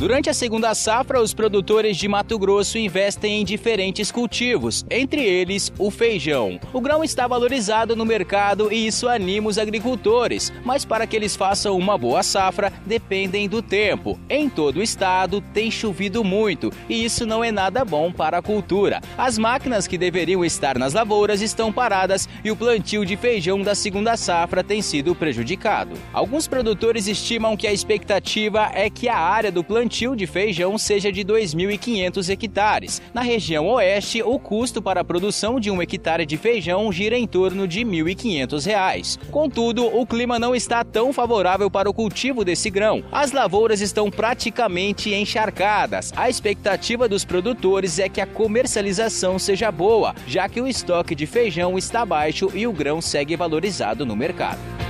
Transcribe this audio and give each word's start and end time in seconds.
Durante 0.00 0.30
a 0.30 0.34
segunda 0.34 0.74
safra, 0.74 1.20
os 1.20 1.34
produtores 1.34 1.94
de 1.94 2.08
Mato 2.08 2.38
Grosso 2.38 2.78
investem 2.78 3.38
em 3.38 3.44
diferentes 3.44 4.10
cultivos, 4.10 4.82
entre 4.90 5.22
eles 5.22 5.70
o 5.78 5.90
feijão. 5.90 6.58
O 6.72 6.80
grão 6.80 7.04
está 7.04 7.28
valorizado 7.28 7.94
no 7.94 8.06
mercado 8.06 8.72
e 8.72 8.86
isso 8.86 9.06
anima 9.06 9.50
os 9.50 9.58
agricultores, 9.58 10.50
mas 10.64 10.86
para 10.86 11.06
que 11.06 11.14
eles 11.14 11.36
façam 11.36 11.76
uma 11.76 11.98
boa 11.98 12.22
safra, 12.22 12.72
dependem 12.86 13.46
do 13.46 13.60
tempo. 13.60 14.18
Em 14.30 14.48
todo 14.48 14.78
o 14.78 14.82
estado 14.82 15.42
tem 15.52 15.70
chovido 15.70 16.24
muito 16.24 16.72
e 16.88 17.04
isso 17.04 17.26
não 17.26 17.44
é 17.44 17.52
nada 17.52 17.84
bom 17.84 18.10
para 18.10 18.38
a 18.38 18.42
cultura. 18.42 19.02
As 19.18 19.36
máquinas 19.36 19.86
que 19.86 19.98
deveriam 19.98 20.42
estar 20.42 20.78
nas 20.78 20.94
lavouras 20.94 21.42
estão 21.42 21.70
paradas 21.70 22.26
e 22.42 22.50
o 22.50 22.56
plantio 22.56 23.04
de 23.04 23.18
feijão 23.18 23.60
da 23.60 23.74
segunda 23.74 24.16
safra 24.16 24.64
tem 24.64 24.80
sido 24.80 25.14
prejudicado. 25.14 25.92
Alguns 26.10 26.48
produtores 26.48 27.06
estimam 27.06 27.54
que 27.54 27.66
a 27.66 27.72
expectativa 27.72 28.70
é 28.72 28.88
que 28.88 29.06
a 29.06 29.18
área 29.18 29.52
do 29.52 29.62
plantio 29.62 29.89
plantio 29.90 30.14
de 30.14 30.24
feijão 30.24 30.78
seja 30.78 31.10
de 31.10 31.24
2.500 31.24 32.30
hectares. 32.30 33.02
Na 33.12 33.22
região 33.22 33.66
oeste, 33.66 34.22
o 34.22 34.38
custo 34.38 34.80
para 34.80 35.00
a 35.00 35.04
produção 35.04 35.58
de 35.58 35.68
um 35.68 35.82
hectare 35.82 36.24
de 36.24 36.36
feijão 36.36 36.92
gira 36.92 37.18
em 37.18 37.26
torno 37.26 37.66
de 37.66 37.80
R$ 37.80 37.86
1.500. 37.86 39.18
Contudo, 39.30 39.84
o 39.84 40.06
clima 40.06 40.38
não 40.38 40.54
está 40.54 40.84
tão 40.84 41.12
favorável 41.12 41.68
para 41.68 41.90
o 41.90 41.92
cultivo 41.92 42.44
desse 42.44 42.70
grão. 42.70 43.02
As 43.10 43.32
lavouras 43.32 43.80
estão 43.80 44.12
praticamente 44.12 45.12
encharcadas. 45.12 46.12
A 46.14 46.30
expectativa 46.30 47.08
dos 47.08 47.24
produtores 47.24 47.98
é 47.98 48.08
que 48.08 48.20
a 48.20 48.26
comercialização 48.26 49.40
seja 49.40 49.72
boa, 49.72 50.14
já 50.24 50.48
que 50.48 50.60
o 50.60 50.68
estoque 50.68 51.16
de 51.16 51.26
feijão 51.26 51.76
está 51.76 52.06
baixo 52.06 52.48
e 52.54 52.64
o 52.64 52.72
grão 52.72 53.00
segue 53.00 53.34
valorizado 53.34 54.06
no 54.06 54.14
mercado. 54.14 54.89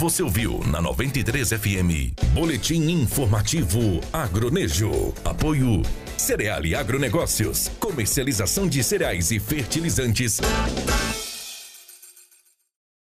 Você 0.00 0.22
ouviu 0.22 0.64
na 0.64 0.80
93 0.80 1.50
FM. 1.50 2.16
Boletim 2.32 2.88
informativo 2.88 4.00
Agronejo. 4.10 5.12
Apoio 5.22 5.82
Cereal 6.16 6.64
e 6.64 6.74
Agronegócios. 6.74 7.70
Comercialização 7.78 8.66
de 8.66 8.82
cereais 8.82 9.30
e 9.30 9.38
fertilizantes 9.38 10.40